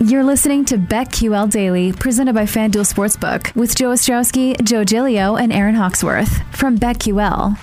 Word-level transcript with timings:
You're 0.00 0.22
listening 0.22 0.64
to 0.66 0.78
BetQL 0.78 1.50
Daily, 1.50 1.92
presented 1.92 2.32
by 2.32 2.44
FanDuel 2.44 2.86
Sportsbook, 2.86 3.52
with 3.56 3.74
Joe 3.74 3.88
Ostrowski, 3.88 4.62
Joe 4.62 4.84
Gilio, 4.84 5.36
and 5.36 5.52
Aaron 5.52 5.74
Hawksworth 5.74 6.40
from 6.56 6.78
BetQL. 6.78 7.58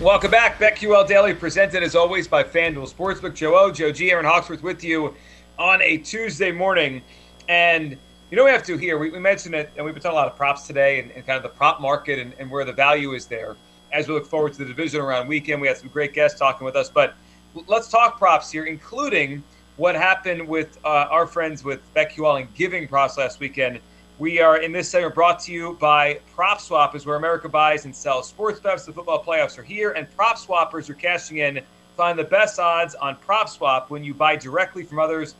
Welcome 0.00 0.32
back. 0.32 0.58
BetQL 0.58 1.06
Daily, 1.06 1.32
presented 1.32 1.84
as 1.84 1.94
always 1.94 2.26
by 2.26 2.42
FanDuel 2.42 2.92
Sportsbook. 2.92 3.36
Joe 3.36 3.56
O, 3.56 3.70
Joe 3.70 3.92
G, 3.92 4.10
Aaron 4.10 4.24
Hawksworth 4.24 4.64
with 4.64 4.82
you 4.82 5.14
on 5.60 5.80
a 5.80 5.98
Tuesday 5.98 6.50
morning. 6.50 7.00
And 7.48 7.96
you 8.32 8.36
know 8.36 8.44
we 8.44 8.50
have 8.50 8.64
to 8.64 8.76
here, 8.76 8.98
we, 8.98 9.10
we 9.10 9.20
mentioned 9.20 9.54
it, 9.54 9.70
and 9.76 9.84
we've 9.84 9.94
been 9.94 10.02
talking 10.02 10.16
a 10.16 10.20
lot 10.20 10.26
of 10.26 10.36
props 10.36 10.66
today 10.66 10.98
and, 10.98 11.12
and 11.12 11.24
kind 11.24 11.36
of 11.36 11.44
the 11.44 11.56
prop 11.56 11.80
market 11.80 12.18
and, 12.18 12.34
and 12.40 12.50
where 12.50 12.64
the 12.64 12.72
value 12.72 13.12
is 13.12 13.26
there. 13.26 13.54
As 13.92 14.08
we 14.08 14.14
look 14.14 14.26
forward 14.26 14.54
to 14.54 14.58
the 14.58 14.64
divisional 14.64 15.06
round 15.06 15.28
weekend, 15.28 15.60
we 15.60 15.68
had 15.68 15.76
some 15.76 15.88
great 15.88 16.14
guests 16.14 16.36
talking 16.36 16.64
with 16.64 16.74
us. 16.74 16.88
But 16.88 17.14
let's 17.68 17.86
talk 17.86 18.18
props 18.18 18.50
here, 18.50 18.64
including 18.64 19.44
what 19.76 19.94
happened 19.94 20.46
with 20.46 20.78
uh, 20.84 21.06
our 21.10 21.26
friends 21.26 21.62
with 21.62 21.82
BetQL 21.94 22.40
and 22.40 22.54
Giving 22.54 22.88
Props 22.88 23.18
last 23.18 23.40
weekend. 23.40 23.80
We 24.18 24.40
are 24.40 24.58
in 24.58 24.72
this 24.72 24.88
segment 24.88 25.14
brought 25.14 25.40
to 25.40 25.52
you 25.52 25.76
by 25.78 26.20
Prop 26.34 26.60
Swap, 26.60 26.94
is 26.94 27.04
where 27.04 27.16
America 27.16 27.48
buys 27.48 27.84
and 27.84 27.94
sells 27.94 28.28
sports 28.28 28.58
bets. 28.58 28.86
The 28.86 28.92
football 28.92 29.22
playoffs 29.22 29.58
are 29.58 29.62
here, 29.62 29.92
and 29.92 30.10
prop 30.16 30.38
swappers 30.38 30.88
are 30.88 30.94
cashing 30.94 31.38
in. 31.38 31.60
Find 31.96 32.18
the 32.18 32.24
best 32.24 32.58
odds 32.58 32.94
on 32.94 33.16
Prop 33.16 33.48
Swap 33.48 33.90
when 33.90 34.02
you 34.02 34.14
buy 34.14 34.36
directly 34.36 34.84
from 34.84 34.98
others. 34.98 35.34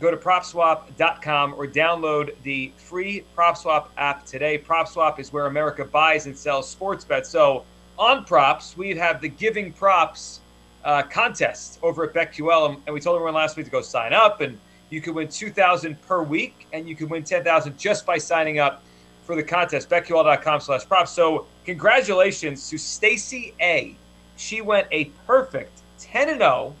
Go 0.00 0.10
to 0.10 0.16
propswap.com 0.16 1.54
or 1.54 1.66
download 1.66 2.34
the 2.42 2.72
free 2.76 3.24
PropSwap 3.36 3.86
app 3.96 4.26
today. 4.26 4.58
PropSwap 4.58 5.18
is 5.18 5.32
where 5.32 5.46
America 5.46 5.84
buys 5.84 6.26
and 6.26 6.36
sells 6.36 6.68
sports 6.68 7.04
bets. 7.04 7.28
So 7.28 7.64
on 7.98 8.24
props, 8.24 8.76
we 8.76 8.96
have 8.96 9.20
the 9.20 9.28
Giving 9.28 9.72
Props 9.72 10.40
uh, 10.84 11.02
contest 11.02 11.78
over 11.82 12.04
at 12.04 12.14
BetQL, 12.14 12.80
and 12.86 12.94
we 12.94 13.00
told 13.00 13.16
everyone 13.16 13.34
last 13.34 13.56
week 13.56 13.66
to 13.66 13.72
go 13.72 13.80
sign 13.80 14.12
up 14.12 14.40
and 14.40 14.58
you 14.90 15.00
could 15.00 15.14
win 15.14 15.28
2000 15.28 16.00
per 16.02 16.22
week, 16.22 16.66
and 16.72 16.88
you 16.88 16.94
could 16.94 17.10
win 17.10 17.24
10000 17.24 17.76
just 17.76 18.06
by 18.06 18.16
signing 18.16 18.58
up 18.58 18.82
for 19.24 19.34
the 19.34 19.42
contest. 19.42 19.90
BetQL.com 19.90 20.60
slash 20.60 20.86
props. 20.86 21.10
So 21.10 21.46
congratulations 21.64 22.68
to 22.70 22.78
Stacy 22.78 23.54
A. 23.60 23.96
She 24.36 24.60
went 24.60 24.86
a 24.92 25.06
perfect 25.26 25.80
10 25.98 26.28
and 26.28 26.38
0 26.38 26.74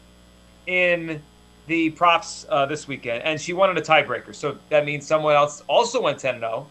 in 0.66 1.22
the 1.66 1.90
props 1.90 2.46
uh, 2.50 2.66
this 2.66 2.86
weekend, 2.86 3.22
and 3.24 3.40
she 3.40 3.52
wanted 3.52 3.78
a 3.78 3.82
tiebreaker. 3.82 4.34
So 4.34 4.58
that 4.68 4.84
means 4.84 5.06
someone 5.06 5.34
else 5.34 5.62
also 5.66 6.00
went 6.00 6.18
10 6.18 6.36
and 6.36 6.42
0. 6.42 6.66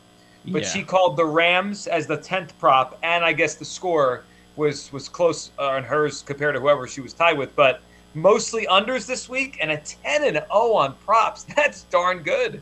But 0.46 0.64
yeah. 0.64 0.68
she 0.70 0.84
called 0.84 1.18
the 1.18 1.26
Rams 1.26 1.88
as 1.88 2.06
the 2.06 2.18
10th 2.18 2.52
prop, 2.60 3.00
and 3.02 3.24
I 3.24 3.34
guess 3.34 3.56
the 3.56 3.66
score 3.66 4.24
was 4.56 4.92
was 4.92 5.10
close 5.10 5.52
uh, 5.60 5.70
on 5.70 5.84
hers 5.84 6.22
compared 6.22 6.56
to 6.56 6.62
whoever 6.62 6.88
she 6.88 7.02
was 7.02 7.14
tied 7.14 7.38
with. 7.38 7.56
But 7.56 7.82
mostly 8.14 8.66
unders 8.68 9.06
this 9.08 9.28
week 9.28 9.58
and 9.62 9.72
a 9.72 9.78
10 9.78 10.24
and 10.24 10.34
0 10.34 10.46
on 10.50 10.94
props. 11.06 11.44
That's 11.56 11.84
darn 11.84 12.20
good. 12.20 12.62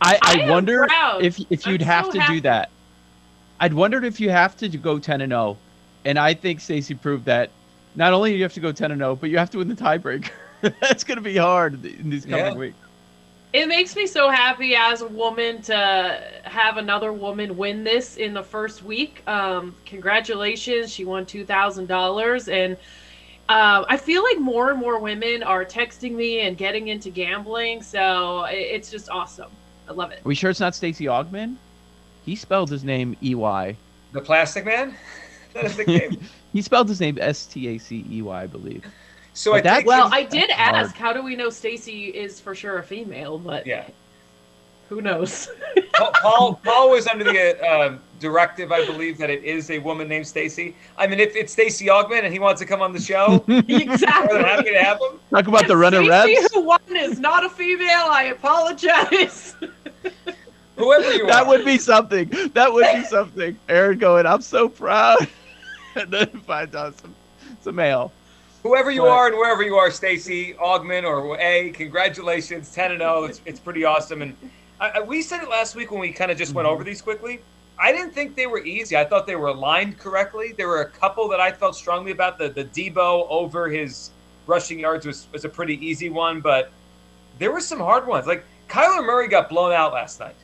I, 0.00 0.18
I, 0.22 0.42
I 0.42 0.50
wonder 0.50 0.86
if 1.20 1.38
if 1.50 1.66
you'd 1.66 1.82
I'm 1.82 1.86
have 1.86 2.06
so 2.06 2.12
to 2.12 2.20
happy. 2.20 2.34
do 2.34 2.40
that. 2.42 2.70
I'd 3.60 3.72
wondered 3.72 4.04
if 4.04 4.20
you 4.20 4.30
have 4.30 4.56
to 4.58 4.68
go 4.68 4.98
10 4.98 5.22
and 5.22 5.30
0. 5.30 5.56
And 6.04 6.18
I 6.18 6.34
think 6.34 6.60
Stacy 6.60 6.94
proved 6.94 7.24
that 7.24 7.50
not 7.94 8.12
only 8.12 8.30
do 8.30 8.36
you 8.36 8.42
have 8.42 8.52
to 8.52 8.60
go 8.60 8.72
10 8.72 8.92
and 8.92 9.00
0, 9.00 9.16
but 9.16 9.30
you 9.30 9.38
have 9.38 9.50
to 9.50 9.58
win 9.58 9.68
the 9.68 9.74
tiebreaker. 9.74 10.30
That's 10.80 11.04
going 11.04 11.16
to 11.16 11.22
be 11.22 11.36
hard 11.36 11.84
in 11.84 12.10
these 12.10 12.24
coming 12.24 12.38
yeah. 12.38 12.54
weeks. 12.54 12.76
It 13.52 13.68
makes 13.68 13.96
me 13.96 14.06
so 14.06 14.28
happy 14.28 14.74
as 14.76 15.00
a 15.00 15.08
woman 15.08 15.62
to 15.62 16.22
have 16.44 16.76
another 16.76 17.12
woman 17.12 17.56
win 17.56 17.84
this 17.84 18.16
in 18.16 18.34
the 18.34 18.42
first 18.42 18.82
week. 18.82 19.22
Um, 19.26 19.74
congratulations. 19.86 20.92
She 20.92 21.04
won 21.04 21.24
$2,000. 21.24 22.52
And 22.52 22.76
um, 23.48 23.86
I 23.88 23.96
feel 23.96 24.24
like 24.24 24.38
more 24.38 24.70
and 24.70 24.78
more 24.80 24.98
women 24.98 25.42
are 25.44 25.64
texting 25.64 26.12
me 26.12 26.40
and 26.40 26.56
getting 26.56 26.88
into 26.88 27.10
gambling, 27.10 27.80
so 27.80 28.44
it's 28.50 28.90
just 28.90 29.08
awesome. 29.08 29.50
I 29.88 29.92
love 29.92 30.10
it. 30.10 30.18
Are 30.18 30.28
we 30.28 30.34
sure 30.34 30.50
it's 30.50 30.58
not 30.58 30.74
Stacy 30.74 31.04
Augmon? 31.04 31.54
He 32.24 32.34
spelled 32.34 32.70
his 32.70 32.82
name 32.82 33.16
E 33.22 33.36
Y. 33.36 33.76
The 34.10 34.20
Plastic 34.20 34.64
Man. 34.64 34.94
that 35.54 35.64
is 35.64 35.76
the 35.76 35.84
game. 35.84 36.18
he 36.52 36.60
spelled 36.60 36.88
his 36.88 37.00
name 37.00 37.18
S 37.20 37.46
T 37.46 37.68
A 37.68 37.78
C 37.78 38.04
E 38.10 38.20
Y, 38.20 38.42
I 38.42 38.48
believe. 38.48 38.84
So 39.36 39.52
I 39.54 39.60
that, 39.60 39.84
well, 39.84 40.08
I 40.10 40.22
did 40.22 40.48
ask, 40.48 40.96
hard. 40.96 40.98
how 40.98 41.12
do 41.12 41.22
we 41.22 41.36
know 41.36 41.50
Stacy 41.50 42.06
is 42.06 42.40
for 42.40 42.54
sure 42.54 42.78
a 42.78 42.82
female? 42.82 43.38
But 43.38 43.66
yeah, 43.66 43.86
who 44.88 45.02
knows? 45.02 45.50
Paul 46.22 46.58
Paul 46.64 46.90
was 46.90 47.06
under 47.06 47.24
the 47.24 47.62
uh, 47.62 47.98
directive, 48.18 48.72
I 48.72 48.86
believe, 48.86 49.18
that 49.18 49.28
it 49.28 49.44
is 49.44 49.70
a 49.70 49.78
woman 49.78 50.08
named 50.08 50.26
Stacy. 50.26 50.74
I 50.96 51.06
mean, 51.06 51.20
if 51.20 51.36
it's 51.36 51.52
Stacy 51.52 51.84
Augmon 51.88 52.24
and 52.24 52.32
he 52.32 52.38
wants 52.38 52.62
to 52.62 52.66
come 52.66 52.80
on 52.80 52.94
the 52.94 53.00
show, 53.00 53.44
exactly. 53.48 54.38
happy 54.38 54.70
to 54.70 54.82
have 54.82 54.98
him. 55.02 55.20
Talk 55.30 55.48
about 55.48 55.62
if 55.62 55.68
the 55.68 55.76
runner 55.76 56.02
reps. 56.08 56.54
who 56.54 56.62
won 56.62 56.80
is 56.92 57.20
not 57.20 57.44
a 57.44 57.50
female. 57.50 58.06
I 58.08 58.32
apologize. 58.34 59.54
Whoever 60.76 61.12
you 61.12 61.24
are 61.24 61.26
that 61.26 61.42
are. 61.42 61.48
would 61.48 61.64
be 61.66 61.76
something. 61.76 62.30
That 62.54 62.72
would 62.72 62.86
be 62.94 63.04
something. 63.04 63.58
Aaron 63.68 63.98
going, 63.98 64.24
I'm 64.24 64.40
so 64.40 64.70
proud. 64.70 65.28
and 65.94 66.10
then 66.10 66.28
finds 66.46 66.74
out 66.74 66.98
some, 66.98 67.14
some 67.60 67.74
male. 67.74 68.12
Whoever 68.66 68.90
you 68.90 69.02
but, 69.02 69.10
are 69.10 69.26
and 69.28 69.36
wherever 69.36 69.62
you 69.62 69.76
are, 69.76 69.92
Stacy 69.92 70.54
Augmon 70.54 71.04
or 71.04 71.38
A, 71.38 71.70
congratulations, 71.70 72.74
10 72.74 72.90
and 72.90 73.00
0. 73.00 73.24
It's, 73.24 73.40
it's 73.46 73.60
pretty 73.60 73.84
awesome. 73.84 74.22
And 74.22 74.36
I, 74.80 75.00
we 75.02 75.22
said 75.22 75.40
it 75.40 75.48
last 75.48 75.76
week 75.76 75.92
when 75.92 76.00
we 76.00 76.10
kind 76.10 76.32
of 76.32 76.36
just 76.36 76.52
went 76.52 76.66
over 76.66 76.78
mm-hmm. 76.78 76.88
these 76.88 77.00
quickly. 77.00 77.40
I 77.78 77.92
didn't 77.92 78.10
think 78.10 78.34
they 78.34 78.48
were 78.48 78.64
easy. 78.64 78.96
I 78.96 79.04
thought 79.04 79.24
they 79.24 79.36
were 79.36 79.48
aligned 79.48 80.00
correctly. 80.00 80.52
There 80.56 80.66
were 80.66 80.80
a 80.80 80.88
couple 80.88 81.28
that 81.28 81.38
I 81.38 81.52
felt 81.52 81.76
strongly 81.76 82.10
about. 82.10 82.38
The 82.38 82.48
the 82.48 82.64
Deebo 82.64 83.28
over 83.30 83.68
his 83.68 84.10
rushing 84.48 84.80
yards 84.80 85.06
was, 85.06 85.28
was 85.32 85.44
a 85.44 85.48
pretty 85.48 85.74
easy 85.86 86.10
one, 86.10 86.40
but 86.40 86.72
there 87.38 87.52
were 87.52 87.60
some 87.60 87.78
hard 87.78 88.04
ones. 88.04 88.26
Like 88.26 88.44
Kyler 88.68 89.06
Murray 89.06 89.28
got 89.28 89.48
blown 89.48 89.72
out 89.72 89.92
last 89.92 90.18
night. 90.18 90.34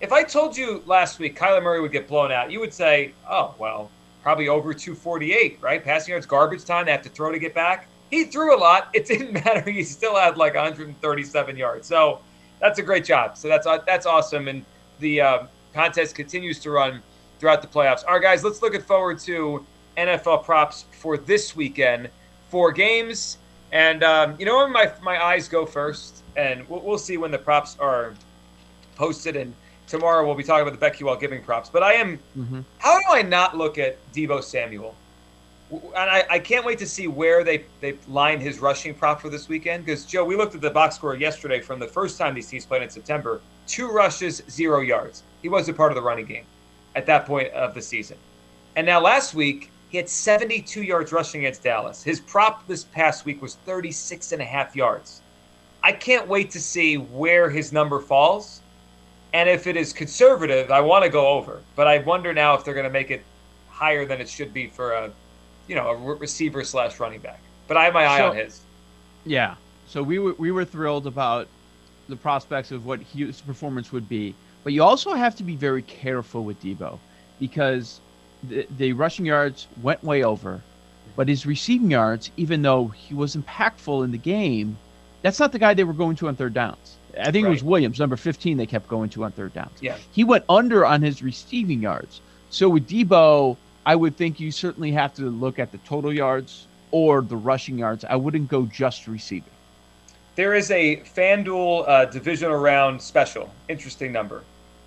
If 0.00 0.12
I 0.12 0.22
told 0.22 0.56
you 0.56 0.84
last 0.86 1.18
week 1.18 1.36
Kyler 1.36 1.62
Murray 1.62 1.80
would 1.80 1.92
get 1.92 2.06
blown 2.06 2.30
out, 2.30 2.52
you 2.52 2.60
would 2.60 2.72
say, 2.72 3.14
"Oh, 3.28 3.56
well, 3.58 3.90
probably 4.24 4.48
over 4.48 4.74
248, 4.74 5.58
right? 5.60 5.84
Passing 5.84 6.12
yards, 6.12 6.26
garbage 6.26 6.64
time. 6.64 6.86
They 6.86 6.92
have 6.92 7.02
to 7.02 7.08
throw 7.10 7.30
to 7.30 7.38
get 7.38 7.54
back." 7.54 7.86
He 8.10 8.24
threw 8.24 8.56
a 8.56 8.58
lot. 8.58 8.88
It 8.92 9.06
didn't 9.10 9.32
matter. 9.32 9.70
He 9.70 9.84
still 9.84 10.16
had 10.16 10.36
like 10.36 10.54
137 10.54 11.56
yards. 11.56 11.86
So 11.86 12.20
that's 12.60 12.78
a 12.78 12.82
great 12.82 13.04
job. 13.04 13.36
So 13.36 13.46
that's 13.46 13.66
that's 13.86 14.06
awesome. 14.06 14.48
And 14.48 14.64
the 14.98 15.20
uh, 15.20 15.46
contest 15.72 16.14
continues 16.14 16.58
to 16.60 16.70
run 16.70 17.02
throughout 17.38 17.60
the 17.60 17.68
playoffs. 17.68 18.04
All 18.06 18.14
right, 18.14 18.22
guys, 18.22 18.42
let's 18.42 18.62
look 18.62 18.74
at 18.74 18.82
forward 18.82 19.18
to 19.20 19.64
NFL 19.96 20.44
props 20.44 20.86
for 20.92 21.16
this 21.16 21.54
weekend. 21.54 22.08
Four 22.48 22.72
games, 22.72 23.38
and 23.72 24.02
um, 24.02 24.36
you 24.38 24.46
know 24.46 24.56
where 24.56 24.68
my 24.68 24.92
my 25.02 25.22
eyes 25.22 25.48
go 25.48 25.66
first, 25.66 26.22
and 26.36 26.66
we'll, 26.68 26.80
we'll 26.80 26.98
see 26.98 27.16
when 27.16 27.30
the 27.30 27.38
props 27.38 27.76
are 27.80 28.14
posted. 28.96 29.36
And 29.36 29.52
tomorrow 29.86 30.24
we'll 30.24 30.34
be 30.34 30.44
talking 30.44 30.66
about 30.66 30.78
the 30.78 30.86
BetQL 30.86 31.18
giving 31.20 31.42
props. 31.42 31.68
But 31.68 31.82
I 31.82 31.94
am. 31.94 32.18
Mm-hmm. 32.38 32.60
How 32.78 32.98
do 32.98 33.04
I 33.10 33.22
not 33.22 33.56
look 33.56 33.78
at 33.78 33.96
Deebo 34.12 34.42
Samuel? 34.42 34.94
and 35.70 36.10
I, 36.10 36.24
I, 36.30 36.38
can't 36.38 36.64
wait 36.64 36.78
to 36.80 36.86
see 36.86 37.08
where 37.08 37.42
they 37.42 37.64
they 37.80 37.96
line 38.06 38.38
his 38.40 38.60
rushing 38.60 38.94
prop 38.94 39.20
for 39.20 39.28
this 39.28 39.48
weekend. 39.48 39.84
Because 39.84 40.04
Joe, 40.04 40.24
we 40.24 40.36
looked 40.36 40.54
at 40.54 40.60
the 40.60 40.70
box 40.70 40.96
score 40.96 41.16
yesterday 41.16 41.60
from 41.60 41.78
the 41.78 41.86
first 41.86 42.18
time 42.18 42.34
these 42.34 42.48
teams 42.48 42.66
played 42.66 42.82
in 42.82 42.90
September: 42.90 43.40
two 43.66 43.90
rushes, 43.90 44.42
zero 44.50 44.80
yards. 44.80 45.22
He 45.42 45.48
wasn't 45.48 45.76
part 45.76 45.90
of 45.90 45.96
the 45.96 46.02
running 46.02 46.26
game 46.26 46.44
at 46.94 47.06
that 47.06 47.26
point 47.26 47.52
of 47.52 47.74
the 47.74 47.82
season. 47.82 48.16
And 48.76 48.86
now 48.86 49.00
last 49.00 49.34
week 49.34 49.70
he 49.88 49.96
had 49.96 50.08
72 50.08 50.82
yards 50.82 51.12
rushing 51.12 51.42
against 51.42 51.62
Dallas. 51.62 52.02
His 52.02 52.20
prop 52.20 52.66
this 52.66 52.84
past 52.84 53.24
week 53.24 53.40
was 53.40 53.54
36 53.66 54.32
and 54.32 54.42
a 54.42 54.44
half 54.44 54.74
yards. 54.74 55.20
I 55.82 55.92
can't 55.92 56.26
wait 56.26 56.50
to 56.52 56.60
see 56.60 56.96
where 56.96 57.50
his 57.50 57.72
number 57.72 58.00
falls. 58.00 58.60
And 59.34 59.48
if 59.48 59.66
it 59.66 59.76
is 59.76 59.92
conservative, 59.92 60.70
I 60.70 60.80
want 60.80 61.04
to 61.04 61.10
go 61.10 61.28
over. 61.28 61.60
But 61.76 61.86
I 61.86 61.98
wonder 61.98 62.32
now 62.32 62.54
if 62.54 62.64
they're 62.64 62.72
going 62.72 62.84
to 62.84 62.90
make 62.90 63.10
it 63.10 63.22
higher 63.68 64.06
than 64.06 64.20
it 64.20 64.28
should 64.28 64.54
be 64.54 64.68
for 64.68 64.92
a 64.92 65.10
you 65.68 65.74
know, 65.74 65.88
a 65.88 65.96
receiver 65.96 66.64
slash 66.64 67.00
running 67.00 67.20
back. 67.20 67.40
But 67.66 67.76
I 67.76 67.84
have 67.84 67.94
my 67.94 68.06
eye 68.06 68.18
so, 68.18 68.30
on 68.30 68.36
his. 68.36 68.60
Yeah. 69.24 69.54
So 69.86 70.02
we 70.02 70.18
were 70.18 70.34
we 70.34 70.50
were 70.50 70.64
thrilled 70.64 71.06
about 71.06 71.48
the 72.08 72.16
prospects 72.16 72.70
of 72.70 72.84
what 72.84 73.00
his 73.00 73.40
performance 73.40 73.92
would 73.92 74.08
be, 74.08 74.34
but 74.62 74.72
you 74.72 74.82
also 74.82 75.14
have 75.14 75.34
to 75.36 75.42
be 75.42 75.56
very 75.56 75.82
careful 75.82 76.44
with 76.44 76.62
Deebo 76.62 76.98
because 77.40 78.00
the, 78.42 78.66
the 78.76 78.92
rushing 78.92 79.24
yards 79.24 79.66
went 79.82 80.04
way 80.04 80.22
over, 80.22 80.60
but 81.16 81.28
his 81.28 81.46
receiving 81.46 81.90
yards, 81.90 82.30
even 82.36 82.60
though 82.60 82.88
he 82.88 83.14
was 83.14 83.36
impactful 83.36 84.04
in 84.04 84.12
the 84.12 84.18
game, 84.18 84.76
that's 85.22 85.40
not 85.40 85.52
the 85.52 85.58
guy 85.58 85.72
they 85.72 85.84
were 85.84 85.94
going 85.94 86.16
to 86.16 86.28
on 86.28 86.36
third 86.36 86.52
downs. 86.52 86.96
I 87.18 87.30
think 87.30 87.44
right. 87.44 87.50
it 87.50 87.54
was 87.54 87.62
Williams, 87.62 87.98
number 87.98 88.16
15, 88.16 88.56
they 88.56 88.66
kept 88.66 88.88
going 88.88 89.10
to 89.10 89.24
on 89.24 89.32
third 89.32 89.54
downs. 89.54 89.78
Yeah. 89.80 89.96
He 90.12 90.24
went 90.24 90.44
under 90.48 90.84
on 90.84 91.02
his 91.02 91.22
receiving 91.22 91.82
yards. 91.82 92.20
So 92.50 92.68
with 92.68 92.88
Deebo, 92.88 93.56
I 93.86 93.96
would 93.96 94.16
think 94.16 94.40
you 94.40 94.50
certainly 94.50 94.92
have 94.92 95.14
to 95.14 95.22
look 95.22 95.58
at 95.58 95.72
the 95.72 95.78
total 95.78 96.12
yards 96.12 96.66
or 96.90 97.22
the 97.22 97.36
rushing 97.36 97.78
yards. 97.78 98.04
I 98.04 98.16
wouldn't 98.16 98.48
go 98.48 98.66
just 98.66 99.06
receiving. 99.06 99.50
There 100.36 100.54
is 100.54 100.70
a 100.70 100.96
FanDuel 100.96 101.88
uh, 101.88 102.04
divisional 102.06 102.56
round 102.56 103.00
special. 103.00 103.50
Interesting 103.68 104.12
number. 104.12 104.42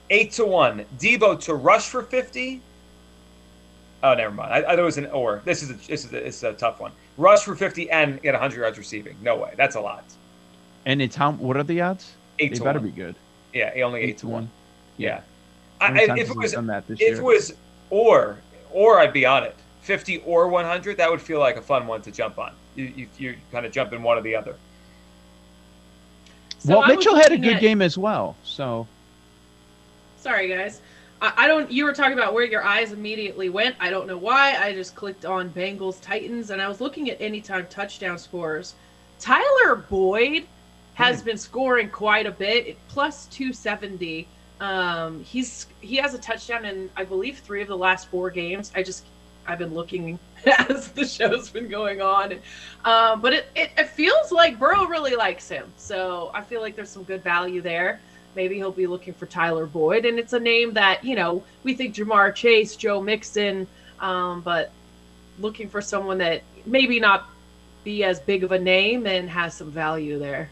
Eight 0.10 0.32
to 0.34 0.46
one. 0.46 0.86
Deebo 0.98 1.40
to 1.42 1.54
rush 1.54 1.88
for 1.88 2.04
50. 2.04 2.62
Oh, 4.04 4.14
never 4.14 4.34
mind. 4.34 4.54
I, 4.54 4.58
I 4.58 4.62
thought 4.62 4.80
it 4.80 4.84
was 4.84 4.98
an 4.98 5.08
or. 5.08 5.42
This 5.46 5.64
is 5.64 5.70
a, 5.70 5.74
this 5.74 6.06
is 6.06 6.12
a, 6.12 6.20
this 6.20 6.38
is 6.38 6.44
a 6.44 6.54
tough 6.54 6.80
one. 6.80 6.92
Rush 7.18 7.44
for 7.44 7.56
50 7.56 7.90
and 7.90 8.22
get 8.22 8.34
100 8.34 8.58
yards 8.58 8.78
receiving. 8.78 9.16
No 9.22 9.38
way. 9.38 9.54
That's 9.58 9.76
a 9.76 9.82
lot. 9.82 10.04
And 10.88 11.02
it's 11.02 11.16
how? 11.18 11.34
What 11.34 11.58
are 11.58 11.64
the 11.64 11.82
odds? 11.82 12.14
Eight 12.40 12.52
they 12.54 12.58
to 12.60 12.64
better 12.64 12.80
one. 12.80 12.90
be 12.90 12.96
good. 12.96 13.16
Yeah, 13.54 13.74
only 13.84 14.02
eight, 14.02 14.18
to 14.20 14.28
one. 14.28 14.50
Yeah. 14.96 15.22
I, 15.82 15.88
How 15.88 15.94
many 15.94 16.04
I- 16.04 16.08
times 16.08 16.20
if 16.22 16.28
has 16.30 16.36
it 16.36 16.40
was 16.40 16.52
done 16.54 16.68
that 16.68 16.88
this 16.88 17.00
if 17.02 17.08
year? 17.10 17.18
it 17.18 17.24
was 17.24 17.54
or 17.90 18.38
or 18.72 19.00
I'd 19.00 19.12
be 19.14 19.26
on 19.26 19.44
it. 19.44 19.56
Fifty 19.82 20.20
or 20.20 20.48
one 20.48 20.66
hundred, 20.66 20.98
that 20.98 21.12
would 21.12 21.22
feel 21.22 21.40
like 21.40 21.58
a 21.58 21.62
fun 21.62 21.88
one 21.88 22.02
to 22.04 22.12
jump 22.12 22.40
on. 22.40 22.54
You 22.76 22.86
you, 22.96 23.08
you 23.18 23.36
kind 23.52 23.66
of 23.66 23.72
jump 23.72 23.92
in 23.94 24.02
one 24.02 24.18
or 24.18 24.22
the 24.22 24.36
other. 24.36 24.56
So 26.60 26.70
well, 26.80 26.84
I 26.84 26.88
Mitchell 26.96 27.16
had 27.16 27.32
a 27.34 27.38
good 27.38 27.56
at- 27.56 27.62
game 27.62 27.82
as 27.82 27.98
well. 27.98 28.36
So 28.44 28.88
Sorry, 30.20 30.48
guys. 30.50 30.82
I, 31.22 31.34
I 31.38 31.48
don't. 31.48 31.70
You 31.72 31.84
were 31.86 31.94
talking 31.94 32.14
about 32.18 32.34
where 32.34 32.46
your 32.46 32.64
eyes 32.64 32.92
immediately 32.94 33.50
went. 33.50 33.76
I 33.80 33.90
don't 33.90 34.08
know 34.08 34.18
why. 34.18 34.56
I 34.58 34.74
just 34.74 34.96
clicked 34.96 35.26
on 35.26 35.50
Bengals 35.50 36.02
Titans, 36.02 36.50
and 36.50 36.62
I 36.62 36.68
was 36.68 36.80
looking 36.82 37.10
at 37.10 37.20
anytime 37.22 37.66
touchdown 37.68 38.18
scores. 38.18 38.76
Tyler 39.20 39.76
Boyd 39.90 40.46
has 40.98 41.22
been 41.22 41.38
scoring 41.38 41.90
quite 41.92 42.26
a 42.26 42.32
bit, 42.32 42.76
plus 42.88 43.28
two 43.28 43.54
seventy. 43.54 44.28
Um, 44.60 45.24
he's 45.24 45.68
he 45.80 45.98
has 45.98 46.16
a 46.16 46.18
touchdown 46.18 46.66
in 46.66 46.90
I 46.98 47.04
believe 47.04 47.38
three 47.38 47.62
of 47.62 47.68
the 47.68 47.78
last 47.78 48.08
four 48.08 48.32
games. 48.32 48.72
I 48.76 48.82
just 48.82 49.06
I've 49.46 49.60
been 49.60 49.76
looking 49.76 50.18
as 50.68 50.88
the 50.90 51.06
show's 51.06 51.52
been 51.52 51.70
going 51.70 52.02
on, 52.02 52.40
um, 52.84 53.22
but 53.22 53.32
it, 53.34 53.46
it 53.56 53.70
it 53.78 53.90
feels 53.90 54.32
like 54.32 54.58
Burrow 54.58 54.88
really 54.88 55.16
likes 55.16 55.48
him. 55.48 55.72
So 55.78 56.32
I 56.34 56.42
feel 56.42 56.62
like 56.62 56.76
there's 56.76 56.90
some 56.90 57.04
good 57.04 57.24
value 57.24 57.62
there. 57.62 58.00
Maybe 58.36 58.56
he'll 58.56 58.72
be 58.72 58.88
looking 58.88 59.14
for 59.14 59.28
Tyler 59.28 59.68
Boyd, 59.68 60.04
and 60.04 60.18
it's 60.18 60.34
a 60.34 60.40
name 60.40 60.74
that 60.74 61.04
you 61.04 61.16
know 61.16 61.44
we 61.64 61.76
think 61.76 61.94
Ja'Marr 61.94 62.34
Chase, 62.34 62.76
Joe 62.76 63.04
Mixon, 63.04 63.68
um, 64.00 64.42
but 64.42 64.72
looking 65.38 65.70
for 65.70 65.80
someone 65.80 66.18
that 66.18 66.42
maybe 66.66 67.00
not 67.00 67.30
be 67.84 68.04
as 68.04 68.20
big 68.20 68.44
of 68.44 68.52
a 68.52 68.58
name 68.58 69.06
and 69.06 69.30
has 69.30 69.54
some 69.54 69.70
value 69.70 70.18
there. 70.18 70.50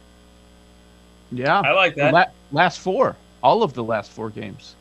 Yeah, 1.32 1.60
I 1.62 1.72
like 1.72 1.96
that. 1.96 2.14
la- 2.14 2.26
last 2.52 2.80
four, 2.80 3.16
all 3.44 3.64
of 3.64 3.74
the 3.74 3.84
last 3.84 4.12
four 4.12 4.30
games. 4.30 4.76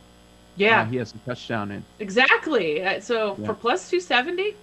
Yeah, 0.56 0.82
uh, 0.82 0.84
he 0.86 0.96
has 0.96 1.12
a 1.14 1.18
touchdown 1.28 1.70
in. 1.72 1.84
exactly. 1.98 2.82
Uh, 2.82 3.00
So 3.00 3.36
Yeah. 3.38 3.46
for 3.46 3.54
plus 3.54 3.90
two 3.90 4.00
seventy, 4.00 4.54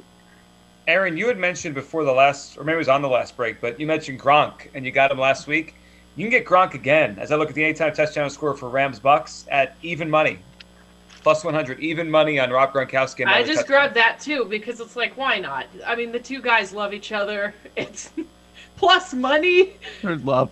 Aaron, 0.87 1.17
you 1.17 1.27
had 1.27 1.37
mentioned 1.37 1.75
before 1.75 2.03
the 2.03 2.11
last, 2.11 2.57
or 2.57 2.63
maybe 2.63 2.75
it 2.75 2.79
was 2.79 2.89
on 2.89 3.01
the 3.01 3.09
last 3.09 3.35
break, 3.37 3.61
but 3.61 3.79
you 3.79 3.85
mentioned 3.85 4.19
Gronk, 4.19 4.67
and 4.73 4.85
you 4.85 4.91
got 4.91 5.11
him 5.11 5.19
last 5.19 5.47
week. 5.47 5.75
You 6.15 6.25
can 6.25 6.31
get 6.31 6.45
Gronk 6.45 6.73
again. 6.73 7.17
As 7.19 7.31
I 7.31 7.35
look 7.35 7.49
at 7.49 7.55
the 7.55 7.63
anytime 7.63 7.93
touchdown 7.93 8.29
score 8.29 8.53
for 8.55 8.67
Rams 8.69 8.99
Bucks 8.99 9.45
at 9.49 9.75
even 9.81 10.09
money, 10.09 10.39
plus 11.23 11.43
one 11.43 11.53
hundred, 11.53 11.79
even 11.79 12.09
money 12.09 12.39
on 12.39 12.49
Rob 12.51 12.73
Gronkowski. 12.73 13.25
I 13.27 13.43
just 13.43 13.59
touchdown. 13.61 13.65
grabbed 13.67 13.93
that 13.95 14.19
too 14.19 14.45
because 14.45 14.79
it's 14.79 14.95
like, 14.95 15.15
why 15.17 15.39
not? 15.39 15.67
I 15.85 15.95
mean, 15.95 16.11
the 16.11 16.19
two 16.19 16.41
guys 16.41 16.73
love 16.73 16.93
each 16.93 17.11
other. 17.11 17.53
It's 17.77 18.09
plus 18.77 19.13
money. 19.13 19.73
They're 20.01 20.15
love. 20.17 20.51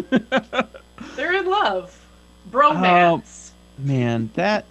They're 1.16 1.34
in 1.34 1.46
love. 1.46 1.98
Bromance. 2.50 3.50
Man, 3.78 4.30
that 4.34 4.64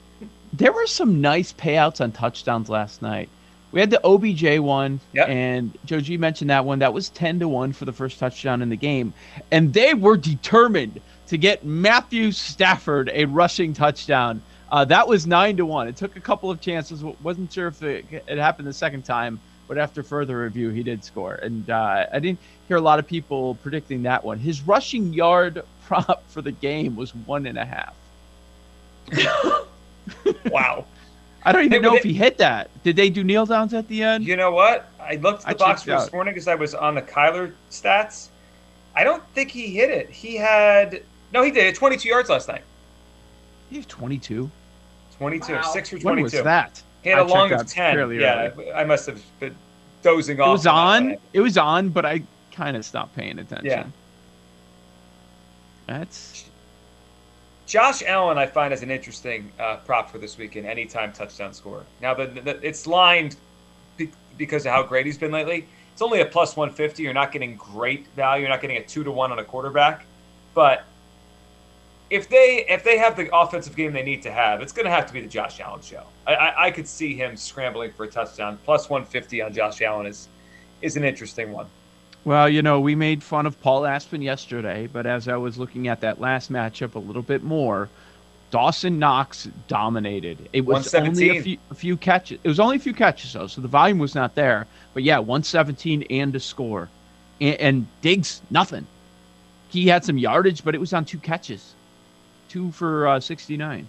there 0.53 0.71
were 0.71 0.87
some 0.87 1.21
nice 1.21 1.53
payouts 1.53 2.01
on 2.01 2.11
touchdowns 2.11 2.69
last 2.69 3.01
night. 3.01 3.29
We 3.71 3.81
had 3.81 3.89
the 3.89 3.99
OBJ 4.05 4.59
one, 4.59 5.01
Yep. 5.13 5.27
and 5.29 5.77
Joe 5.85 5.99
G 5.99 6.15
mentioned 6.17 6.49
that 6.49 6.63
one. 6.65 6.79
That 6.79 6.93
was 6.93 7.09
ten 7.09 7.39
to 7.39 7.47
one 7.47 7.73
for 7.73 7.83
the 7.85 7.91
first 7.91 8.19
touchdown 8.19 8.61
in 8.61 8.69
the 8.69 8.77
game, 8.77 9.13
and 9.51 9.73
they 9.73 9.93
were 9.93 10.15
determined 10.15 11.01
to 11.27 11.37
get 11.37 11.65
Matthew 11.65 12.31
Stafford 12.31 13.09
a 13.13 13.25
rushing 13.25 13.73
touchdown. 13.73 14.41
Uh, 14.71 14.85
that 14.85 15.07
was 15.07 15.27
nine 15.27 15.57
to 15.57 15.65
one. 15.65 15.87
It 15.87 15.97
took 15.97 16.15
a 16.15 16.21
couple 16.21 16.49
of 16.49 16.61
chances. 16.61 17.03
wasn't 17.21 17.51
sure 17.51 17.67
if 17.67 17.83
it, 17.83 18.05
it 18.27 18.37
happened 18.37 18.67
the 18.67 18.73
second 18.73 19.03
time, 19.03 19.39
but 19.67 19.77
after 19.77 20.03
further 20.03 20.39
review, 20.41 20.69
he 20.69 20.83
did 20.83 21.03
score. 21.03 21.35
And 21.35 21.69
uh, 21.69 22.05
I 22.11 22.19
didn't 22.19 22.39
hear 22.67 22.77
a 22.77 22.81
lot 22.81 22.99
of 22.99 23.07
people 23.07 23.55
predicting 23.55 24.03
that 24.03 24.23
one. 24.23 24.37
His 24.39 24.61
rushing 24.61 25.13
yard 25.13 25.63
prop 25.85 26.23
for 26.29 26.41
the 26.41 26.51
game 26.51 26.95
was 26.95 27.13
one 27.15 27.45
and 27.45 27.57
a 27.57 27.65
half. 27.65 27.95
Wow. 30.51 30.85
I 31.43 31.51
don't 31.51 31.61
even 31.65 31.73
Hey, 31.73 31.79
know 31.79 31.89
but 31.91 31.97
if 31.97 32.03
he 32.03 32.13
hit 32.13 32.37
that. 32.39 32.69
Did 32.83 32.95
they 32.95 33.09
do 33.09 33.23
kneel 33.23 33.45
downs 33.45 33.73
at 33.73 33.87
the 33.87 34.01
end? 34.03 34.23
You 34.25 34.35
know 34.35 34.51
what? 34.51 34.87
I 34.99 35.15
looked 35.15 35.43
at 35.43 35.49
I 35.49 35.53
the 35.53 35.59
box 35.59 35.81
checked 35.83 35.99
for 35.99 36.03
this 36.05 36.13
morning 36.13 36.33
because 36.33 36.47
I 36.47 36.55
was 36.55 36.73
on 36.73 36.95
the 36.95 37.01
Kyler 37.01 37.51
stats. 37.69 38.27
I 38.95 39.03
don't 39.03 39.23
think 39.33 39.51
he 39.51 39.67
hit 39.67 39.89
it. 39.91 40.09
He 40.09 40.35
had 40.35 41.03
no, 41.33 41.43
he 41.43 41.51
did. 41.51 41.75
22 41.75 42.07
yards 42.07 42.29
last 42.29 42.47
night. 42.47 42.61
He 43.69 43.77
was 43.77 43.85
22. 43.87 44.49
22, 45.17 45.53
Wow. 45.53 45.61
six 45.61 45.89
for 45.89 45.95
When 45.97 46.15
22. 46.15 46.23
was 46.23 46.33
that? 46.43 46.81
He 47.05 47.11
had 47.11 47.19
I 47.19 47.21
a 47.21 47.25
long 47.25 47.51
of 47.51 47.67
10. 47.67 47.93
fairly 47.93 48.19
Yeah, 48.19 48.49
I 48.73 48.83
must 48.83 49.05
have 49.05 49.21
been 49.39 49.55
dozing 50.01 50.41
off. 50.41 50.47
It 50.47 50.51
was 50.51 50.65
on 50.65 50.75
that 50.75 50.81
on. 50.81 51.09
one. 51.11 51.17
It 51.33 51.39
was 51.39 51.55
on, 51.55 51.89
but 51.89 52.03
I 52.03 52.23
kind 52.51 52.75
of 52.75 52.83
stopped 52.83 53.15
paying 53.15 53.37
attention. 53.37 53.67
Yeah. 53.67 53.85
That's 55.85 56.49
Josh 57.67 58.01
Allen, 58.01 58.39
I 58.39 58.47
find, 58.47 58.73
is 58.73 58.81
an 58.81 58.89
interesting 58.89 59.51
uh, 59.59 59.77
prop 59.77 60.09
for 60.09 60.17
this 60.17 60.39
weekend. 60.39 60.65
Anytime 60.65 61.13
touchdown 61.13 61.53
score. 61.53 61.83
Now, 62.01 62.15
the, 62.15 62.25
the, 62.25 62.59
it's 62.67 62.87
lined 62.87 63.35
be, 63.97 64.09
because 64.35 64.65
of 64.65 64.71
how 64.71 64.81
great 64.81 65.05
he's 65.05 65.19
been 65.19 65.31
lately. 65.31 65.67
It's 65.93 66.01
only 66.01 66.21
a 66.21 66.25
plus 66.25 66.57
150. 66.57 67.03
You're 67.03 67.13
not 67.13 67.31
getting 67.31 67.55
great 67.55 68.07
value. 68.15 68.41
You're 68.41 68.49
not 68.49 68.61
getting 68.61 68.77
a 68.77 68.83
two 68.83 69.03
to 69.03 69.11
one 69.11 69.31
on 69.31 69.37
a 69.37 69.43
quarterback. 69.43 70.07
But 70.55 70.85
if 72.09 72.29
they 72.29 72.65
if 72.69 72.83
they 72.83 72.97
have 72.97 73.15
the 73.15 73.33
offensive 73.35 73.75
game 73.75 73.93
they 73.93 74.03
need 74.03 74.21
to 74.23 74.31
have, 74.31 74.61
it's 74.61 74.71
going 74.71 74.85
to 74.85 74.91
have 74.91 75.07
to 75.07 75.13
be 75.13 75.21
the 75.21 75.27
Josh 75.27 75.59
Allen 75.59 75.81
show. 75.81 76.03
I, 76.27 76.35
I, 76.35 76.65
I 76.65 76.71
could 76.71 76.87
see 76.87 77.15
him 77.15 77.35
scrambling 77.35 77.91
for 77.91 78.03
a 78.03 78.07
touchdown. 78.07 78.59
Plus 78.63 78.89
150 78.89 79.41
on 79.41 79.53
Josh 79.53 79.81
Allen 79.81 80.05
is 80.05 80.27
is 80.81 80.97
an 80.97 81.03
interesting 81.03 81.51
one. 81.51 81.67
well, 82.25 82.47
you 82.49 82.61
know, 82.61 82.79
we 82.79 82.95
made 82.95 83.23
fun 83.23 83.45
of 83.45 83.59
Paul 83.61 83.85
Aspen 83.85 84.21
yesterday, 84.21 84.87
but 84.91 85.05
as 85.05 85.27
I 85.27 85.37
was 85.37 85.57
looking 85.57 85.87
at 85.87 86.01
that 86.01 86.19
last 86.19 86.51
matchup 86.51 86.95
a 86.95 86.99
little 86.99 87.21
bit 87.21 87.43
more, 87.43 87.89
Dawson 88.51 88.99
Knox 88.99 89.49
dominated. 89.67 90.49
It 90.53 90.65
was 90.65 90.93
only 90.93 91.37
a 91.37 91.41
few, 91.41 91.57
a 91.71 91.75
few 91.75 91.97
catches. 91.97 92.39
It 92.43 92.47
was 92.47 92.59
only 92.59 92.77
a 92.77 92.79
few 92.79 92.93
catches 92.93 93.33
though, 93.33 93.47
so 93.47 93.61
the 93.61 93.67
volume 93.67 93.97
was 93.97 94.15
not 94.15 94.35
there. 94.35 94.67
But 94.93 95.03
yeah, 95.03 95.17
117 95.17 96.03
and 96.03 96.35
a 96.35 96.39
score, 96.39 96.89
and, 97.41 97.55
and 97.55 97.87
Diggs 98.01 98.41
nothing. 98.49 98.87
He 99.69 99.87
had 99.87 100.05
some 100.05 100.17
yardage, 100.17 100.63
but 100.63 100.75
it 100.75 100.77
was 100.77 100.93
on 100.93 101.03
two 101.03 101.17
catches, 101.17 101.73
two 102.55 102.71
for 102.71 103.05
uh, 103.07 103.19
69. 103.19 103.87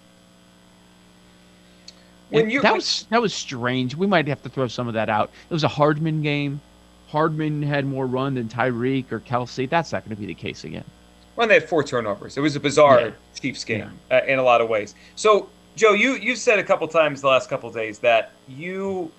When 2.30 2.50
you- 2.50 2.60
that 2.62 2.74
was 2.74 3.06
that 3.10 3.22
was 3.22 3.32
strange. 3.32 3.94
We 3.94 4.06
might 4.08 4.26
have 4.26 4.42
to 4.42 4.48
throw 4.48 4.66
some 4.66 4.88
of 4.88 4.94
that 4.94 5.08
out. 5.08 5.30
It 5.48 5.54
was 5.54 5.62
a 5.62 5.68
Hardman 5.68 6.22
game. 6.22 6.60
Hardman 7.08 7.62
had 7.62 7.86
more 7.86 8.04
run 8.06 8.34
than 8.34 8.48
Tyreek 8.48 9.12
or 9.12 9.20
Kelce. 9.20 9.68
That's 9.70 9.92
not 9.92 10.04
going 10.04 10.16
to 10.16 10.20
be 10.20 10.26
the 10.26 10.34
case 10.34 10.64
again. 10.64 10.82
Well, 11.36 11.46
they 11.46 11.54
had 11.54 11.68
four 11.68 11.84
turnovers. 11.84 12.36
It 12.36 12.40
was 12.40 12.56
a 12.56 12.60
bizarre 12.60 13.00
Yeah. 13.00 13.10
Chiefs 13.40 13.62
game 13.62 13.92
uh, 14.10 14.22
in 14.26 14.40
a 14.40 14.42
lot 14.42 14.60
of 14.60 14.68
ways. 14.68 14.96
So, 15.14 15.48
Joe, 15.76 15.92
you 15.92 16.14
you've 16.14 16.38
said 16.38 16.58
a 16.58 16.64
couple 16.64 16.88
times 16.88 17.20
the 17.20 17.28
last 17.28 17.48
couple 17.48 17.70
days 17.70 18.00
that 18.00 18.32
you 18.48 19.12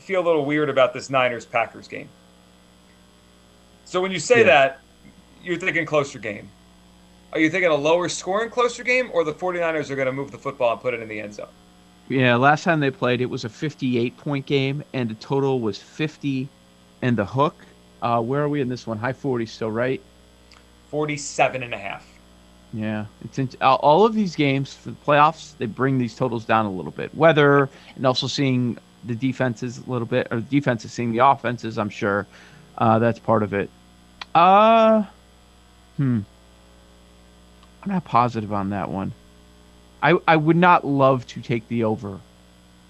feel 0.00 0.20
a 0.20 0.26
little 0.26 0.44
weird 0.44 0.68
about 0.68 0.92
this 0.92 1.08
Niners 1.08 1.46
Packers 1.46 1.88
game. 1.88 2.08
So 3.86 4.02
when 4.02 4.10
you 4.12 4.18
say 4.18 4.40
Yeah. 4.40 4.44
that, 4.46 4.80
you're 5.42 5.56
thinking 5.56 5.86
closer 5.86 6.18
game. 6.18 6.50
Are 7.32 7.38
you 7.38 7.50
thinking 7.50 7.70
a 7.70 7.74
lower 7.74 8.08
scoring 8.08 8.50
closer 8.50 8.82
game, 8.82 9.10
or 9.12 9.24
the 9.24 9.32
49ers 9.34 9.90
are 9.90 9.96
going 9.96 10.06
to 10.06 10.12
move 10.12 10.30
the 10.30 10.38
football 10.38 10.72
and 10.72 10.80
put 10.80 10.94
it 10.94 11.00
in 11.00 11.08
the 11.08 11.20
end 11.20 11.34
zone? 11.34 11.48
Yeah, 12.08 12.36
last 12.36 12.64
time 12.64 12.80
they 12.80 12.90
played, 12.90 13.20
it 13.20 13.26
was 13.28 13.44
a 13.44 13.48
58 13.50 14.16
point 14.16 14.46
game, 14.46 14.82
and 14.94 15.10
the 15.10 15.14
total 15.14 15.60
was 15.60 15.76
50 15.78 16.48
and 17.02 17.16
the 17.16 17.24
hook. 17.26 17.54
Uh, 18.00 18.20
where 18.22 18.42
are 18.42 18.48
we 18.48 18.60
in 18.60 18.68
this 18.68 18.86
one? 18.86 18.96
High 18.98 19.12
40 19.12 19.44
still, 19.46 19.70
right? 19.70 20.00
47 20.90 21.62
and 21.62 21.74
a 21.74 21.78
half. 21.78 22.06
Yeah, 22.72 23.06
it's 23.24 23.38
in, 23.38 23.50
all- 23.60 23.76
all 23.76 24.06
of 24.06 24.14
these 24.14 24.36
games 24.36 24.74
for 24.74 24.90
the 24.90 24.96
playoffs. 25.06 25.56
They 25.58 25.66
bring 25.66 25.98
these 25.98 26.14
totals 26.14 26.44
down 26.44 26.66
a 26.66 26.70
little 26.70 26.92
bit. 26.92 27.14
Weather 27.14 27.68
and 27.96 28.06
also 28.06 28.26
seeing 28.26 28.78
the 29.04 29.14
defenses 29.14 29.78
a 29.78 29.90
little 29.90 30.06
bit, 30.06 30.28
or 30.30 30.36
the 30.40 30.42
defenses 30.60 30.92
seeing 30.92 31.12
the 31.12 31.24
offenses. 31.26 31.78
I'm 31.78 31.90
sure 31.90 32.26
uh, 32.78 32.98
that's 32.98 33.18
part 33.18 33.42
of 33.42 33.52
it. 33.52 33.68
Uh, 34.34 35.04
hmm. 35.96 36.20
I'm 37.88 37.94
not 37.94 38.04
positive 38.04 38.52
on 38.52 38.68
that 38.70 38.90
one. 38.90 39.12
I 40.02 40.18
I 40.28 40.36
would 40.36 40.56
not 40.56 40.86
love 40.86 41.26
to 41.28 41.40
take 41.40 41.66
the 41.68 41.84
over 41.84 42.20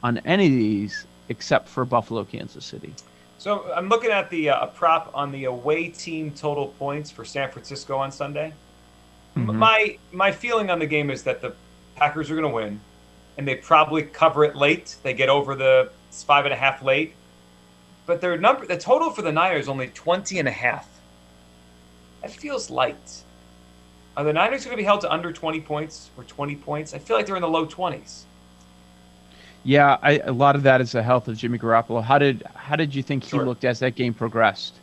on 0.02 0.19
any 0.25 0.47
of 0.47 0.52
these 0.52 1.07
except 1.28 1.69
for 1.69 1.85
Buffalo, 1.85 2.25
Kansas 2.25 2.64
City. 2.64 2.93
So 3.38 3.73
I'm 3.73 3.88
looking 3.88 4.11
at 4.11 4.28
the 4.28 4.50
uh, 4.50 4.64
a 4.64 4.67
prop 4.67 5.12
on 5.14 5.31
the 5.31 5.45
away 5.45 5.88
team 5.88 6.33
total 6.33 6.69
points 6.81 7.12
for 7.12 7.25
San 7.25 7.49
Francisco 7.49 7.97
on 7.97 8.11
Sunday. 8.11 8.52
M- 9.37 9.47
Mhm. 9.47 9.55
My 9.55 9.99
my 10.11 10.33
feeling 10.33 10.69
on 10.69 10.81
the 10.81 10.87
game 10.87 11.11
is 11.11 11.23
that 11.23 11.40
the 11.43 11.55
Packers 11.95 12.28
are 12.33 12.35
going 12.35 12.50
to 12.50 12.55
win, 12.55 12.81
and 13.37 13.47
they 13.47 13.55
probably 13.55 14.02
cover 14.02 14.43
it 14.45 14.57
late. 14.57 14.97
They 15.05 15.14
get 15.14 15.28
over 15.28 15.55
the 15.55 15.90
it's 16.09 16.25
five 16.25 16.45
and 16.45 16.52
a 16.52 16.57
half 16.57 16.83
late, 16.83 17.14
but 18.05 18.21
their 18.21 18.37
number 18.37 18.67
the 18.67 18.76
total 18.76 19.12
for 19.12 19.23
the 19.23 19.31
Niners 19.31 19.67
is 19.67 19.69
only 19.69 19.87
20 19.88 20.40
and 20.40 20.49
a 20.49 20.52
half. 20.67 20.88
That 22.21 22.33
feels 22.33 22.69
light. 22.69 23.23
Are 24.18 24.25
the 24.25 24.32
Niners 24.32 24.64
going 24.64 24.72
to 24.72 24.76
be 24.76 24.84
held 24.84 25.02
to 25.02 25.12
under 25.12 25.32
20 25.32 25.60
points 25.60 26.10
or 26.18 26.25
20 26.25 26.56
points? 26.56 26.92
I 26.92 26.98
feel 26.98 27.16
like 27.16 27.25
they're 27.25 27.37
in 27.37 27.40
the 27.42 27.48
low 27.48 27.64
20s. 27.66 28.22
Yeah, 29.62 29.96
I, 30.02 30.18
a 30.18 30.32
lot 30.32 30.56
of 30.56 30.64
that 30.64 30.80
is 30.80 30.90
the 30.90 31.04
health 31.04 31.28
of 31.28 31.37
Jimmy 31.37 31.56
Garoppolo. 31.56 32.02
How 32.02 32.18
did 32.18 32.42
how 32.56 32.75
did 32.75 32.96
you 32.96 33.02
think 33.04 33.22
he 33.22 33.38
looked 33.38 33.64
as 33.64 33.78
that 33.78 33.94
game 33.94 34.12
progressed? 34.14 34.75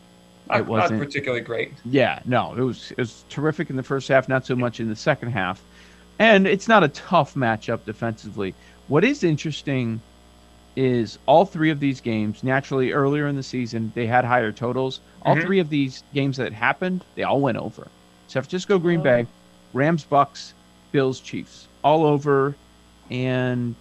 Not, 0.47 0.59
it 0.59 0.65
wasn't 0.67 0.99
not 0.99 1.05
particularly 1.05 1.43
great. 1.43 1.73
Yeah, 1.83 2.19
no, 2.23 2.53
it 2.55 2.61
was 2.61 2.91
it 2.91 2.97
was 2.97 3.25
terrific 3.29 3.69
in 3.69 3.75
the 3.75 3.83
first 3.83 4.07
half, 4.07 4.29
not 4.29 4.45
so 4.45 4.55
much 4.55 4.79
in 4.79 4.87
the 4.87 4.95
second 4.95 5.31
half. 5.31 5.61
And 6.17 6.47
it's 6.47 6.69
not 6.69 6.85
a 6.85 6.87
tough 6.89 7.33
matchup 7.33 7.83
defensively. 7.83 8.53
What 8.87 9.03
is 9.03 9.21
interesting 9.21 9.99
is 10.77 11.19
all 11.25 11.45
three 11.45 11.71
of 11.71 11.81
these 11.81 11.99
games, 11.99 12.41
naturally 12.41 12.93
earlier 12.93 13.27
in 13.27 13.35
the 13.35 13.43
season, 13.43 13.91
they 13.95 14.07
had 14.07 14.23
higher 14.23 14.53
totals. 14.53 15.01
All 15.23 15.35
Mhm. 15.35 15.41
three 15.41 15.59
of 15.59 15.69
these 15.69 16.03
games 16.13 16.37
that 16.37 16.53
happened, 16.53 17.03
they 17.15 17.23
all 17.23 17.41
went 17.41 17.57
over. 17.57 17.87
San 18.27 18.41
Francisco, 18.41 18.79
Green 18.79 19.01
Bay, 19.01 19.27
Rams, 19.73 20.03
Bucks, 20.03 20.53
Bills, 20.91 21.19
Chiefs, 21.19 21.67
all 21.83 22.05
over. 22.05 22.55
And 23.09 23.75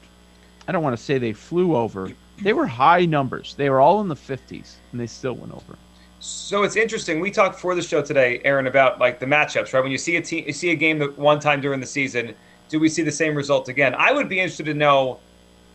I 0.68 0.72
don't 0.72 0.82
want 0.82 0.96
to 0.96 1.02
say 1.02 1.18
they 1.18 1.32
flew 1.32 1.76
over. 1.76 2.10
They 2.42 2.52
were 2.52 2.66
high 2.66 3.04
numbers. 3.04 3.54
They 3.54 3.70
were 3.70 3.80
all 3.80 4.00
in 4.00 4.08
the 4.08 4.16
50s, 4.16 4.74
and 4.92 5.00
they 5.00 5.06
still 5.06 5.34
went 5.34 5.54
over. 5.54 5.76
So 6.20 6.62
it's 6.62 6.76
interesting. 6.76 7.20
We 7.20 7.30
talked 7.30 7.60
for 7.60 7.74
the 7.74 7.82
show 7.82 8.00
today, 8.02 8.40
Aaron, 8.44 8.66
about 8.66 8.98
like 8.98 9.20
the 9.20 9.26
matchups, 9.26 9.72
right? 9.72 9.82
When 9.82 9.92
you 9.92 9.98
see 9.98 10.16
a 10.16 10.22
team, 10.22 10.44
you 10.46 10.52
see 10.52 10.70
a 10.70 10.74
game 10.74 10.98
that 10.98 11.18
one 11.18 11.38
time 11.38 11.60
during 11.60 11.80
the 11.80 11.86
season, 11.86 12.34
do 12.68 12.80
we 12.80 12.88
see 12.88 13.02
the 13.02 13.12
same 13.12 13.34
result 13.34 13.68
again? 13.68 13.94
I 13.94 14.10
would 14.12 14.28
be 14.28 14.40
interested 14.40 14.66
to 14.66 14.74
know 14.74 15.20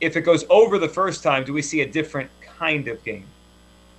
if 0.01 0.17
it 0.17 0.21
goes 0.21 0.45
over 0.49 0.79
the 0.79 0.87
first 0.87 1.21
time, 1.21 1.43
do 1.43 1.53
we 1.53 1.61
see 1.61 1.81
a 1.81 1.87
different 1.87 2.29
kind 2.41 2.87
of 2.87 3.03
game 3.03 3.25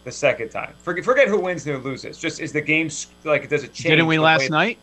the 0.05 0.13
second 0.13 0.51
time? 0.51 0.75
Forget, 0.83 1.05
forget 1.05 1.29
who 1.29 1.39
wins 1.39 1.67
and 1.67 1.77
who 1.77 1.83
loses. 1.89 2.19
Just 2.19 2.41
is 2.41 2.53
the 2.53 2.61
game 2.61 2.87
s- 2.87 3.09
like 3.25 3.49
does 3.49 3.65
it 3.65 3.73
change? 3.73 3.91
Didn't 3.93 4.07
we 4.07 4.19
last 4.19 4.43
way- 4.43 4.49
night? 4.49 4.79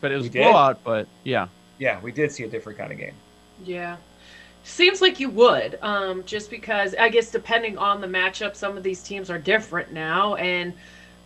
But 0.00 0.12
it 0.12 0.16
was 0.16 0.26
a 0.26 0.30
blowout. 0.30 0.82
But 0.84 1.08
yeah, 1.24 1.48
Yeah, 1.78 2.00
we 2.00 2.12
did 2.12 2.30
see 2.32 2.44
a 2.44 2.48
different 2.48 2.78
kind 2.78 2.92
of 2.92 2.98
game. 2.98 3.14
Yeah. 3.64 3.96
Seems 4.64 5.00
like 5.00 5.18
you 5.18 5.30
would, 5.30 5.78
um, 5.82 6.22
just 6.24 6.50
because 6.50 6.94
I 6.94 7.08
guess 7.08 7.30
depending 7.30 7.78
on 7.78 8.00
the 8.00 8.06
matchup, 8.06 8.54
some 8.54 8.76
of 8.76 8.82
these 8.82 9.02
teams 9.02 9.30
are 9.30 9.38
different 9.38 9.92
now, 9.92 10.34
and 10.36 10.72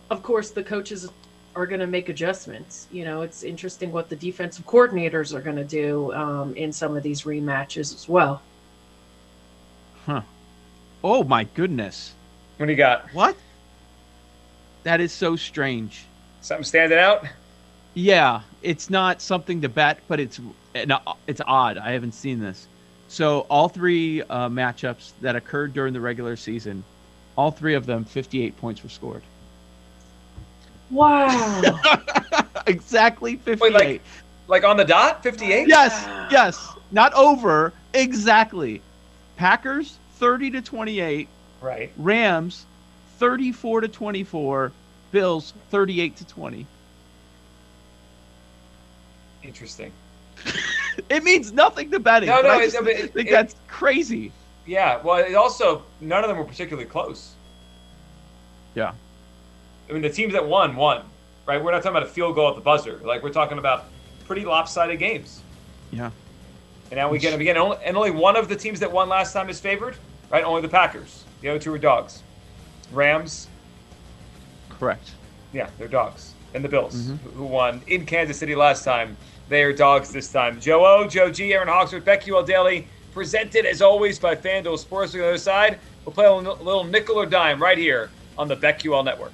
of 0.09 0.23
course 0.23 0.49
the 0.51 0.63
coaches 0.63 1.09
are 1.55 1.65
going 1.67 1.81
to 1.81 1.87
make 1.87 2.09
adjustments. 2.09 2.87
You 2.91 3.05
know, 3.05 3.21
it's 3.21 3.43
interesting 3.43 3.91
what 3.91 4.09
the 4.09 4.15
defensive 4.15 4.65
coordinators 4.65 5.33
are 5.35 5.41
going 5.41 5.55
to 5.57 5.63
do 5.63 6.11
um, 6.13 6.55
in 6.55 6.71
some 6.71 6.95
of 6.97 7.03
these 7.03 7.23
rematches 7.23 7.93
as 7.93 8.07
well. 8.09 8.41
Huh. 10.05 10.21
Oh 11.03 11.23
my 11.23 11.43
goodness. 11.43 12.13
What 12.57 12.67
do 12.67 12.71
you 12.71 12.77
got? 12.77 13.07
What? 13.13 13.35
That 14.83 15.01
is 15.01 15.11
so 15.11 15.35
strange. 15.35 16.05
Something 16.41 16.65
standing 16.65 16.99
out? 16.99 17.25
Yeah, 17.93 18.41
it's 18.61 18.89
not 18.89 19.21
something 19.21 19.61
to 19.61 19.69
bet, 19.69 19.99
but 20.07 20.19
it's 20.19 20.39
it's 20.73 21.41
odd. 21.45 21.77
I 21.77 21.91
haven't 21.91 22.13
seen 22.13 22.39
this. 22.39 22.67
So 23.07 23.41
all 23.41 23.69
three 23.69 24.21
uh, 24.23 24.49
matchups 24.49 25.11
that 25.21 25.35
occurred 25.35 25.73
during 25.73 25.93
the 25.93 26.01
regular 26.01 26.35
season, 26.35 26.83
all 27.37 27.51
three 27.51 27.75
of 27.75 27.85
them, 27.85 28.05
58 28.05 28.57
points 28.57 28.83
were 28.83 28.89
scored. 28.89 29.21
Wow. 30.89 31.61
exactly 32.67 33.35
58. 33.35 33.61
Wait, 33.61 33.73
like 33.73 34.01
like 34.47 34.63
on 34.63 34.77
the 34.77 34.85
dot? 34.85 35.23
Fifty-eight? 35.23 35.67
yes, 35.67 36.05
yes, 36.31 36.67
not 36.91 37.13
over. 37.13 37.73
Exactly. 37.93 38.81
Packers 39.35 39.97
30 40.15 40.51
to 40.51 40.61
28, 40.61 41.27
Right. 41.63 41.91
Rams 41.97 42.65
34 43.19 43.81
to 43.81 43.87
24, 43.87 44.71
Bills 45.13 45.53
38 45.71 46.17
to 46.17 46.25
20. 46.27 46.67
Interesting. 49.43 49.91
It 51.09 51.23
means 51.23 51.51
nothing 51.51 51.89
to 51.89 51.99
betting. 51.99 52.29
No, 52.29 52.41
no, 52.41 52.49
I 52.49 52.61
it- 52.65 52.73
it- 52.75 53.13
think 53.13 53.27
it- 53.27 53.31
that's 53.31 53.55
crazy. 53.67 54.31
Yeah. 54.67 55.01
Well, 55.01 55.17
it 55.25 55.33
also 55.33 55.81
none 55.99 56.23
of 56.23 56.27
them 56.29 56.37
were 56.37 56.43
particularly 56.43 56.87
close. 56.87 57.31
Yeah. 58.75 58.91
I 59.89 59.93
mean, 59.93 60.03
the 60.03 60.11
teams 60.11 60.33
that 60.33 60.47
won 60.47 60.75
won, 60.75 61.01
right? 61.47 61.61
We're 61.63 61.71
not 61.71 61.77
talking 61.81 61.97
about 61.97 62.03
a 62.07 62.11
field 62.11 62.35
goal 62.35 62.49
at 62.49 62.55
the 62.55 62.61
buzzer. 62.61 63.01
Like 63.03 63.23
we're 63.23 63.31
talking 63.33 63.57
about 63.57 63.85
pretty 64.27 64.45
lopsided 64.45 64.99
games. 64.99 65.41
Yeah. 65.91 66.11
And 66.91 66.97
now 66.97 67.09
we 67.09 67.17
get 67.17 67.31
them 67.31 67.41
again. 67.41 67.57
Only, 67.57 67.77
and 67.83 67.97
only 67.97 68.11
one 68.11 68.35
of 68.35 68.47
the 68.47 68.55
teams 68.55 68.79
that 68.81 68.91
won 68.91 69.09
last 69.09 69.33
time 69.33 69.49
is 69.49 69.59
favored, 69.59 69.95
right? 70.29 70.43
Only 70.43 70.61
the 70.61 70.69
Packers. 70.69 71.23
The 71.43 71.49
other 71.49 71.59
two 71.59 71.73
are 71.73 71.77
dogs. 71.77 72.23
Rams, 72.93 73.47
Correct. 74.79 75.11
yeah, 75.51 75.69
they're 75.77 75.89
dogs. 75.89 76.33
And 76.53 76.63
the 76.63 76.69
Bills, 76.69 76.95
Mhm. 76.95 77.17
who- 77.35 77.43
won 77.43 77.81
in 77.85 78.05
Kansas 78.05 78.37
City 78.37 78.55
last 78.55 78.85
time, 78.85 79.17
they 79.49 79.61
are 79.63 79.73
dogs 79.73 80.09
this 80.13 80.31
time. 80.31 80.61
Joe 80.61 80.85
O, 80.85 81.05
Joe 81.05 81.29
G, 81.29 81.53
Aaron 81.53 81.67
Hawksworth, 81.67 82.05
BetQL 82.05 82.43
Daily, 82.45 82.87
presented 83.13 83.65
as 83.65 83.81
always 83.81 84.19
by 84.19 84.35
FanDuel 84.35 84.79
Sports. 84.79 85.13
On 85.13 85.19
the 85.19 85.27
other 85.27 85.37
side, 85.37 85.79
we'll 86.05 86.13
play 86.13 86.25
a 86.25 86.31
little 86.33 86.55
little 86.63 86.85
nickel 86.85 87.19
or 87.19 87.25
dime 87.25 87.61
right 87.61 87.77
here 87.77 88.09
on 88.37 88.47
the 88.47 88.55
BetQL 88.55 89.03
Network. 89.03 89.33